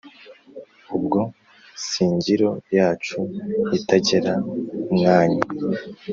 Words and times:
Ubwo 0.95 1.19
singiro 1.87 2.49
yacu 2.77 3.19
itagera 3.77 4.33
mwanyu? 4.93 5.43